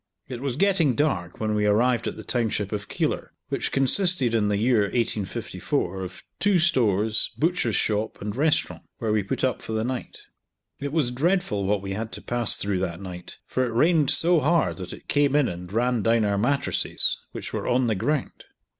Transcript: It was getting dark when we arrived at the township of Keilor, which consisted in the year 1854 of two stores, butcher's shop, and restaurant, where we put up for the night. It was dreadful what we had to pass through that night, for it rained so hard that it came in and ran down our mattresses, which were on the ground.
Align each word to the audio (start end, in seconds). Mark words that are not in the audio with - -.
It 0.27 0.41
was 0.41 0.55
getting 0.55 0.95
dark 0.95 1.39
when 1.39 1.53
we 1.53 1.67
arrived 1.67 2.07
at 2.07 2.15
the 2.17 2.23
township 2.23 2.71
of 2.71 2.89
Keilor, 2.89 3.33
which 3.49 3.71
consisted 3.71 4.33
in 4.33 4.47
the 4.47 4.57
year 4.57 4.79
1854 4.81 6.01
of 6.01 6.23
two 6.39 6.57
stores, 6.57 7.29
butcher's 7.37 7.75
shop, 7.75 8.19
and 8.19 8.35
restaurant, 8.35 8.81
where 8.97 9.11
we 9.13 9.21
put 9.21 9.43
up 9.43 9.61
for 9.61 9.73
the 9.73 9.83
night. 9.83 10.23
It 10.79 10.91
was 10.91 11.11
dreadful 11.11 11.65
what 11.65 11.83
we 11.83 11.91
had 11.93 12.11
to 12.13 12.21
pass 12.23 12.57
through 12.57 12.79
that 12.79 12.99
night, 12.99 13.37
for 13.45 13.63
it 13.63 13.73
rained 13.75 14.09
so 14.09 14.39
hard 14.39 14.77
that 14.77 14.91
it 14.91 15.07
came 15.07 15.35
in 15.35 15.47
and 15.47 15.71
ran 15.71 16.01
down 16.01 16.25
our 16.25 16.35
mattresses, 16.39 17.17
which 17.31 17.53
were 17.53 17.67
on 17.67 17.85
the 17.85 17.93
ground. 17.93 18.45